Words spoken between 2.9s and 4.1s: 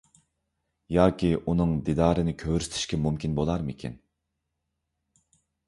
مۇمكىن بولارمىكىن؟